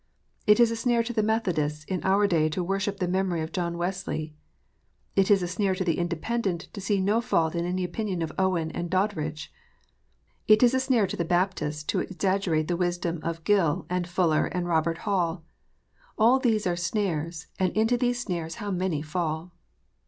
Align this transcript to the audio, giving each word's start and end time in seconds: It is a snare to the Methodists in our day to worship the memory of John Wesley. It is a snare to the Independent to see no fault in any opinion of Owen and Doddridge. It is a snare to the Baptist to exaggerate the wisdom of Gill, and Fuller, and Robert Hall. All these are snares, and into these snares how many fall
It 0.47 0.59
is 0.59 0.71
a 0.71 0.75
snare 0.75 1.03
to 1.03 1.13
the 1.13 1.21
Methodists 1.21 1.83
in 1.83 2.03
our 2.03 2.25
day 2.25 2.49
to 2.49 2.63
worship 2.63 2.97
the 2.97 3.07
memory 3.07 3.41
of 3.41 3.51
John 3.51 3.77
Wesley. 3.77 4.33
It 5.15 5.29
is 5.29 5.43
a 5.43 5.47
snare 5.47 5.75
to 5.75 5.83
the 5.83 5.99
Independent 5.99 6.69
to 6.73 6.81
see 6.81 6.99
no 6.99 7.21
fault 7.21 7.53
in 7.53 7.65
any 7.65 7.83
opinion 7.83 8.23
of 8.23 8.31
Owen 8.35 8.71
and 8.71 8.89
Doddridge. 8.89 9.53
It 10.47 10.63
is 10.63 10.73
a 10.73 10.79
snare 10.79 11.05
to 11.05 11.15
the 11.15 11.23
Baptist 11.23 11.87
to 11.89 11.99
exaggerate 11.99 12.67
the 12.67 12.75
wisdom 12.77 13.19
of 13.21 13.43
Gill, 13.43 13.85
and 13.91 14.07
Fuller, 14.07 14.47
and 14.47 14.67
Robert 14.67 14.97
Hall. 15.05 15.45
All 16.17 16.39
these 16.39 16.65
are 16.65 16.75
snares, 16.75 17.45
and 17.59 17.71
into 17.73 17.95
these 17.95 18.19
snares 18.21 18.55
how 18.55 18.71
many 18.71 19.03
fall 19.03 19.51